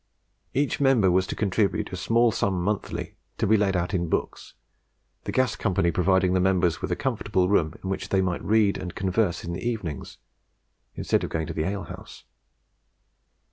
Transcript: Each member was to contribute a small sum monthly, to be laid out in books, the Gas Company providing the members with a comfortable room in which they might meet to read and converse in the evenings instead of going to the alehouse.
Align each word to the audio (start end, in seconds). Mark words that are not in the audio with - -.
Each 0.55 0.81
member 0.81 1.11
was 1.11 1.27
to 1.27 1.35
contribute 1.35 1.93
a 1.93 1.95
small 1.95 2.31
sum 2.31 2.59
monthly, 2.63 3.17
to 3.37 3.45
be 3.45 3.55
laid 3.55 3.75
out 3.75 3.93
in 3.93 4.09
books, 4.09 4.55
the 5.25 5.31
Gas 5.31 5.55
Company 5.55 5.91
providing 5.91 6.33
the 6.33 6.39
members 6.39 6.81
with 6.81 6.91
a 6.91 6.95
comfortable 6.95 7.47
room 7.47 7.75
in 7.83 7.87
which 7.91 8.09
they 8.09 8.19
might 8.19 8.41
meet 8.41 8.41
to 8.41 8.47
read 8.47 8.77
and 8.79 8.95
converse 8.95 9.43
in 9.43 9.53
the 9.53 9.61
evenings 9.61 10.17
instead 10.95 11.23
of 11.23 11.29
going 11.29 11.45
to 11.45 11.53
the 11.53 11.65
alehouse. 11.65 12.23